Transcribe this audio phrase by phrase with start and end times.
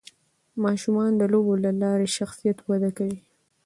[0.63, 3.17] ماشومان د لوبو له لارې شخصیت وده کوي.